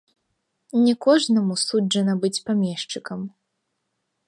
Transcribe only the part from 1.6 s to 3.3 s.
суджана быць памешчыкам.